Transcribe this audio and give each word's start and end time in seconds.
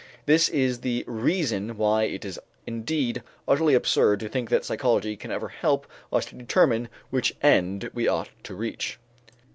This 0.25 0.49
is 0.49 0.79
the 0.79 1.03
reason 1.05 1.77
why 1.77 2.05
it 2.05 2.25
is 2.25 2.39
indeed 2.65 3.21
utterly 3.47 3.75
absurd 3.75 4.19
to 4.21 4.29
think 4.29 4.49
that 4.49 4.65
psychology 4.65 5.15
can 5.15 5.29
ever 5.29 5.49
help 5.49 5.85
us 6.11 6.25
to 6.25 6.35
determine 6.35 6.89
which 7.11 7.35
end 7.43 7.87
we 7.93 8.07
ought 8.07 8.29
to 8.45 8.55
reach. 8.55 8.97